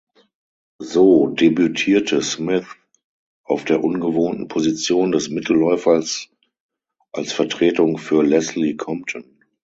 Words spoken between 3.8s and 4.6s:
ungewohnten